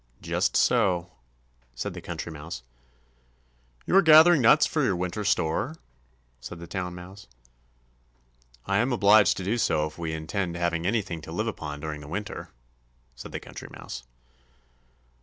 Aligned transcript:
"Just 0.23 0.57
so," 0.57 1.11
said 1.75 1.93
the 1.93 2.01
Country 2.01 2.31
Mouse. 2.31 2.63
"You 3.85 3.95
are 3.95 4.01
gathering 4.01 4.41
nuts 4.41 4.65
for 4.65 4.83
your 4.83 4.95
winter 4.95 5.23
store?" 5.23 5.75
said 6.39 6.57
the 6.57 6.65
Town 6.65 6.95
Mouse. 6.95 7.27
"I 8.65 8.77
am 8.77 8.91
obliged 8.91 9.37
to 9.37 9.43
do 9.43 9.59
so 9.59 9.85
if 9.85 9.99
we 9.99 10.13
intend 10.13 10.55
having 10.55 10.87
anything 10.87 11.21
to 11.21 11.31
live 11.31 11.45
upon 11.45 11.81
during 11.81 12.01
the 12.01 12.07
winter," 12.07 12.49
said 13.15 13.31
the 13.31 13.39
Country 13.39 13.67
Mouse. 13.71 14.01